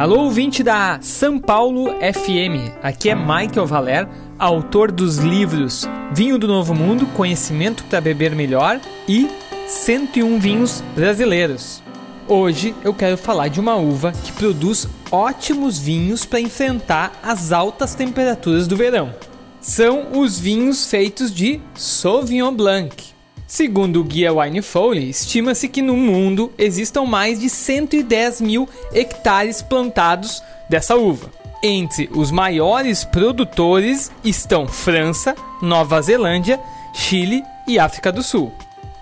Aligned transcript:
Alô, 0.00 0.20
ouvinte 0.20 0.62
da 0.62 0.98
São 1.02 1.38
Paulo 1.38 1.90
FM. 1.96 2.72
Aqui 2.82 3.10
é 3.10 3.14
Michael 3.14 3.66
Valer, 3.66 4.08
autor 4.38 4.90
dos 4.90 5.18
livros 5.18 5.86
Vinho 6.14 6.38
do 6.38 6.48
Novo 6.48 6.74
Mundo, 6.74 7.04
Conhecimento 7.08 7.84
para 7.84 8.00
Beber 8.00 8.34
Melhor 8.34 8.80
e 9.06 9.28
101 9.66 10.38
Vinhos 10.38 10.82
Brasileiros. 10.94 11.82
Hoje 12.26 12.74
eu 12.82 12.94
quero 12.94 13.18
falar 13.18 13.48
de 13.48 13.60
uma 13.60 13.76
uva 13.76 14.10
que 14.24 14.32
produz 14.32 14.88
ótimos 15.12 15.78
vinhos 15.78 16.24
para 16.24 16.40
enfrentar 16.40 17.12
as 17.22 17.52
altas 17.52 17.94
temperaturas 17.94 18.66
do 18.66 18.78
verão. 18.78 19.14
São 19.60 20.18
os 20.18 20.40
vinhos 20.40 20.86
feitos 20.86 21.30
de 21.30 21.60
Sauvignon 21.74 22.54
Blanc. 22.54 23.19
Segundo 23.50 24.00
o 24.00 24.04
guia 24.04 24.32
Wine 24.32 24.62
Foley, 24.62 25.10
estima-se 25.10 25.66
que 25.66 25.82
no 25.82 25.96
mundo 25.96 26.52
existam 26.56 27.02
mais 27.02 27.40
de 27.40 27.50
110 27.50 28.40
mil 28.40 28.68
hectares 28.94 29.60
plantados 29.60 30.40
dessa 30.68 30.94
uva. 30.94 31.28
Entre 31.60 32.08
os 32.14 32.30
maiores 32.30 33.02
produtores 33.02 34.12
estão 34.22 34.68
França, 34.68 35.34
Nova 35.60 36.00
Zelândia, 36.00 36.60
Chile 36.94 37.42
e 37.66 37.76
África 37.76 38.12
do 38.12 38.22
Sul. 38.22 38.52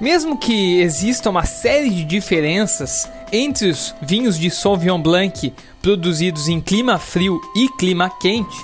Mesmo 0.00 0.38
que 0.38 0.80
exista 0.80 1.28
uma 1.28 1.44
série 1.44 1.90
de 1.90 2.02
diferenças 2.02 3.06
entre 3.30 3.68
os 3.68 3.94
vinhos 4.00 4.38
de 4.38 4.50
Sauvignon 4.50 5.02
Blanc 5.02 5.52
produzidos 5.82 6.48
em 6.48 6.58
clima 6.58 6.98
frio 6.98 7.38
e 7.54 7.68
clima 7.76 8.08
quente, 8.18 8.56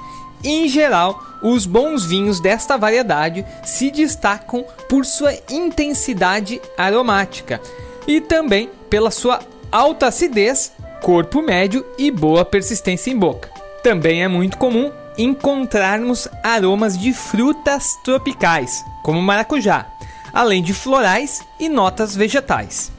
em 0.45 0.69
geral, 0.69 1.23
os 1.43 1.67
bons 1.67 2.05
vinhos 2.05 2.41
desta 2.41 2.77
variedade 2.77 3.45
se 3.65 3.91
destacam 3.91 4.65
por 4.89 5.05
sua 5.05 5.35
intensidade 5.51 6.61
aromática 6.77 7.61
e 8.07 8.21
também 8.21 8.71
pela 8.89 9.11
sua 9.11 9.41
alta 9.71 10.07
acidez, 10.07 10.73
corpo 11.03 11.43
médio 11.43 11.85
e 11.99 12.11
boa 12.11 12.45
persistência 12.45 13.11
em 13.11 13.19
boca. 13.19 13.51
Também 13.83 14.23
é 14.23 14.29
muito 14.29 14.57
comum 14.57 14.91
encontrarmos 15.19 16.27
aromas 16.43 16.99
de 16.99 17.13
frutas 17.13 17.97
tropicais, 18.05 18.85
como 19.03 19.21
maracujá, 19.23 19.87
além 20.33 20.63
de 20.63 20.73
florais 20.73 21.43
e 21.61 21.69
notas 21.69 22.17
vegetais. 22.17 22.91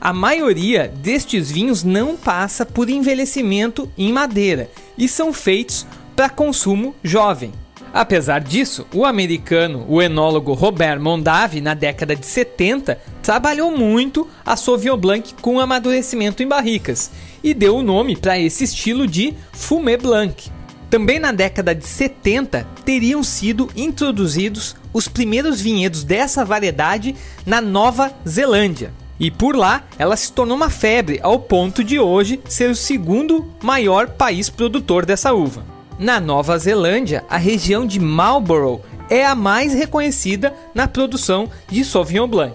A 0.00 0.12
maioria 0.12 0.92
destes 0.94 1.50
vinhos 1.50 1.82
não 1.82 2.16
passa 2.16 2.64
por 2.64 2.88
envelhecimento 2.88 3.90
em 3.98 4.12
madeira 4.12 4.70
e 4.96 5.08
são 5.08 5.32
feitos 5.32 5.86
para 6.18 6.28
consumo 6.28 6.96
jovem. 7.00 7.52
Apesar 7.94 8.40
disso, 8.40 8.84
o 8.92 9.04
americano, 9.04 9.86
o 9.88 10.02
enólogo 10.02 10.52
Robert 10.52 11.00
Mondavi, 11.00 11.60
na 11.60 11.74
década 11.74 12.16
de 12.16 12.26
70, 12.26 13.00
trabalhou 13.22 13.70
muito 13.70 14.26
a 14.44 14.56
Sauvignon 14.56 14.96
Blanc 14.96 15.32
com 15.40 15.60
amadurecimento 15.60 16.42
em 16.42 16.48
barricas 16.48 17.12
e 17.40 17.54
deu 17.54 17.76
o 17.76 17.84
nome 17.84 18.16
para 18.16 18.36
esse 18.36 18.64
estilo 18.64 19.06
de 19.06 19.32
Fumé 19.52 19.96
Blanc. 19.96 20.50
Também 20.90 21.20
na 21.20 21.30
década 21.30 21.72
de 21.72 21.86
70 21.86 22.66
teriam 22.84 23.22
sido 23.22 23.70
introduzidos 23.76 24.74
os 24.92 25.06
primeiros 25.06 25.60
vinhedos 25.60 26.02
dessa 26.02 26.44
variedade 26.44 27.14
na 27.46 27.60
Nova 27.60 28.12
Zelândia. 28.28 28.92
E 29.20 29.30
por 29.30 29.54
lá 29.54 29.84
ela 29.96 30.16
se 30.16 30.32
tornou 30.32 30.56
uma 30.56 30.68
febre 30.68 31.20
ao 31.22 31.38
ponto 31.38 31.84
de 31.84 32.00
hoje 32.00 32.40
ser 32.48 32.68
o 32.70 32.74
segundo 32.74 33.54
maior 33.62 34.08
país 34.08 34.50
produtor 34.50 35.06
dessa 35.06 35.32
uva. 35.32 35.77
Na 35.98 36.20
Nova 36.20 36.56
Zelândia, 36.56 37.24
a 37.28 37.36
região 37.36 37.84
de 37.84 37.98
Marlborough 37.98 38.80
é 39.10 39.26
a 39.26 39.34
mais 39.34 39.74
reconhecida 39.74 40.54
na 40.72 40.86
produção 40.86 41.50
de 41.68 41.84
Sauvignon 41.84 42.28
Blanc. 42.28 42.54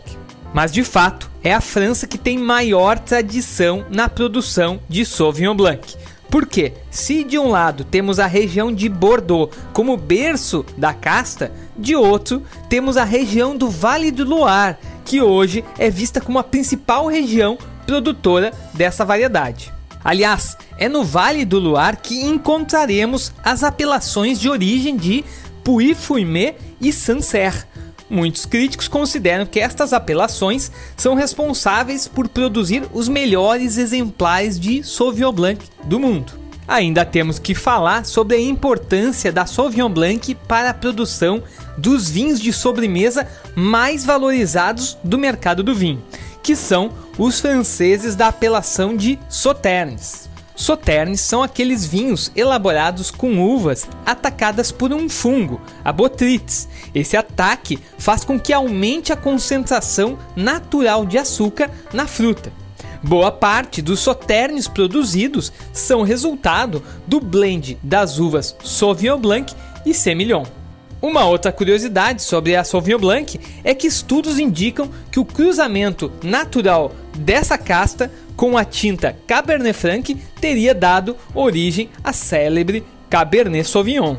Mas 0.54 0.72
de 0.72 0.82
fato, 0.82 1.30
é 1.44 1.54
a 1.54 1.60
França 1.60 2.08
que 2.08 2.18
tem 2.18 2.38
maior 2.38 2.98
tradição 2.98 3.86
na 3.90 4.08
produção 4.08 4.80
de 4.88 5.06
Sauvignon 5.06 5.58
Blanc. 5.58 5.94
Porque, 6.30 6.72
se 6.90 7.22
de 7.26 7.38
um 7.38 7.50
lado 7.50 7.84
temos 7.84 8.18
a 8.18 8.28
região 8.28 8.74
de 8.74 8.88
Bordeaux 8.88 9.54
como 9.74 9.98
berço 9.98 10.66
da 10.78 10.94
casta, 10.94 11.52
de 11.78 11.98
outro 11.98 12.44
temos 12.70 12.96
a 12.96 13.04
região 13.04 13.58
do 13.58 13.70
Vale 13.70 14.10
do 14.10 14.24
Loire, 14.24 14.78
que 15.04 15.22
hoje 15.22 15.66
é 15.78 15.90
vista 15.90 16.22
como 16.22 16.40
a 16.40 16.44
principal 16.44 17.08
região 17.08 17.58
produtora 17.86 18.54
dessa 18.74 19.04
variedade. 19.04 19.74
Aliás, 20.04 20.58
é 20.78 20.90
no 20.90 21.04
Vale 21.04 21.46
do 21.46 21.60
Loire 21.60 21.98
que 21.98 22.22
encontraremos 22.26 23.32
as 23.44 23.64
apelações 23.64 24.40
de 24.40 24.50
origem 24.50 24.98
de 24.98 25.24
Puy-Fumé 25.64 26.56
e 26.82 26.92
Sancerre. 26.92 27.64
Muitos 28.10 28.46
críticos 28.46 28.88
consideram 28.88 29.46
que 29.46 29.60
estas 29.60 29.94
apelações 29.94 30.72
são 30.98 31.16
responsáveis 31.16 32.08
por 32.08 32.28
produzir 32.28 32.84
os 32.92 33.08
melhores 33.08 33.78
exemplares 33.78 34.60
de 34.60 34.84
Sauvignon 34.84 35.32
Blanc 35.32 35.66
do 35.86 36.00
mundo. 36.00 36.34
Ainda 36.68 37.04
temos 37.04 37.40
que 37.40 37.56
falar 37.56 38.06
sobre 38.06 38.38
a 38.38 38.40
importância 38.40 39.32
da 39.32 39.46
Sauvignon 39.46 39.90
Blanc 39.90 40.36
para 40.48 40.70
a 40.70 40.74
produção 40.74 41.44
dos 41.78 42.10
vinhos 42.10 42.40
de 42.40 42.54
sobremesa 42.54 43.28
mais 43.56 44.06
valorizados 44.06 44.98
do 45.04 45.18
mercado 45.18 45.64
do 45.64 45.74
vinho 45.74 46.02
que 46.44 46.56
são 46.56 46.92
os 47.18 47.40
franceses 47.40 48.16
da 48.16 48.28
apelação 48.28 48.96
de 48.96 49.18
Sauternes. 49.30 50.30
Sauternes 50.56 51.22
são 51.22 51.42
aqueles 51.42 51.86
vinhos 51.86 52.32
elaborados 52.36 53.10
com 53.10 53.42
uvas 53.42 53.88
atacadas 54.06 54.72
por 54.72 54.94
um 54.94 55.10
fungo, 55.10 55.60
a 55.84 55.92
botrytis. 55.92 56.68
Esse 56.94 57.18
ataque 57.18 57.80
faz 57.98 58.24
com 58.24 58.40
que 58.40 58.54
aumente 58.54 59.12
a 59.12 59.16
concentração 59.16 60.20
natural 60.36 61.06
de 61.06 61.18
açúcar 61.18 61.72
na 61.92 62.06
fruta. 62.06 62.54
Boa 63.02 63.32
parte 63.32 63.82
dos 63.82 64.02
sauternes 64.02 64.68
produzidos 64.68 65.52
são 65.74 66.04
resultado 66.04 66.84
do 67.08 67.20
blend 67.20 67.78
das 67.82 68.20
uvas 68.20 68.56
Sauvignon 68.64 69.20
Blanc 69.20 69.54
e 69.86 69.94
Semillon. 69.94 70.63
Uma 71.04 71.26
outra 71.26 71.52
curiosidade 71.52 72.24
sobre 72.24 72.56
a 72.56 72.64
Sauvignon 72.64 72.98
Blanc 72.98 73.38
é 73.62 73.74
que 73.74 73.88
estudos 73.88 74.40
indicam 74.40 74.90
que 75.12 75.20
o 75.20 75.26
cruzamento 75.26 76.10
natural 76.24 76.94
dessa 77.18 77.58
casta 77.58 78.10
com 78.38 78.58
a 78.58 78.64
tinta 78.64 79.14
Cabernet 79.28 79.78
Franc 79.78 80.16
teria 80.40 80.74
dado 80.74 81.18
origem 81.36 81.90
à 82.02 82.14
célebre 82.14 82.86
Cabernet 83.10 83.68
Sauvignon. 83.68 84.16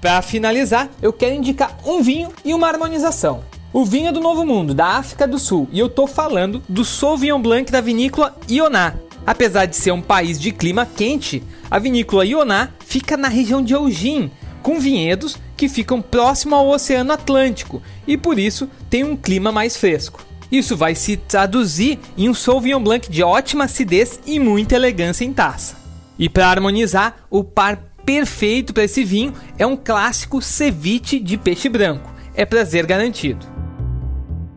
Para 0.00 0.20
finalizar, 0.22 0.90
eu 1.00 1.12
quero 1.12 1.36
indicar 1.36 1.78
um 1.86 2.02
vinho 2.02 2.30
e 2.44 2.52
uma 2.52 2.66
harmonização. 2.66 3.44
O 3.72 3.84
vinho 3.84 4.08
é 4.08 4.12
do 4.12 4.20
Novo 4.20 4.44
Mundo, 4.44 4.74
da 4.74 4.86
África 4.86 5.28
do 5.28 5.38
Sul, 5.38 5.68
e 5.70 5.78
eu 5.78 5.86
estou 5.86 6.08
falando 6.08 6.60
do 6.68 6.84
Sauvignon 6.84 7.40
Blanc 7.40 7.70
da 7.70 7.80
vinícola 7.80 8.36
Ioná. 8.50 8.94
Apesar 9.24 9.66
de 9.66 9.76
ser 9.76 9.92
um 9.92 10.02
país 10.02 10.40
de 10.40 10.50
clima 10.50 10.84
quente, 10.84 11.44
a 11.70 11.78
vinícola 11.78 12.26
Ioná 12.26 12.70
fica 12.84 13.16
na 13.16 13.28
região 13.28 13.62
de 13.62 13.72
Eugene, 13.72 14.32
com 14.64 14.80
vinhedos 14.80 15.36
que 15.58 15.68
ficam 15.68 16.00
próximo 16.00 16.56
ao 16.56 16.70
Oceano 16.70 17.12
Atlântico 17.12 17.82
e 18.06 18.16
por 18.16 18.38
isso 18.38 18.66
tem 18.88 19.04
um 19.04 19.14
clima 19.14 19.52
mais 19.52 19.76
fresco. 19.76 20.24
Isso 20.50 20.74
vai 20.74 20.94
se 20.94 21.18
traduzir 21.18 21.98
em 22.16 22.30
um 22.30 22.34
Sauvignon 22.34 22.82
Blanc 22.82 23.10
de 23.10 23.22
ótima 23.22 23.64
acidez 23.64 24.18
e 24.24 24.40
muita 24.40 24.74
elegância 24.74 25.22
em 25.22 25.34
taça. 25.34 25.76
E 26.18 26.30
para 26.30 26.48
harmonizar, 26.48 27.16
o 27.30 27.44
par 27.44 27.76
perfeito 28.06 28.72
para 28.72 28.84
esse 28.84 29.04
vinho 29.04 29.34
é 29.58 29.66
um 29.66 29.76
clássico 29.76 30.40
ceviche 30.40 31.20
de 31.20 31.36
peixe 31.36 31.68
branco. 31.68 32.10
É 32.34 32.46
prazer 32.46 32.86
garantido. 32.86 33.46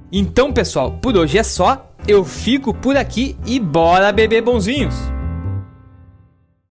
Então, 0.09 0.53
pessoal, 0.53 0.93
por 1.01 1.17
hoje 1.17 1.37
é 1.37 1.43
só. 1.43 1.91
Eu 2.07 2.23
fico 2.23 2.73
por 2.73 2.95
aqui 2.95 3.35
e 3.45 3.59
bora 3.59 4.13
beber 4.13 4.41
bonzinhos. 4.41 4.95